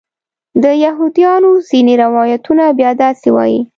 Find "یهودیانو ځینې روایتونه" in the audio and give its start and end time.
0.83-2.63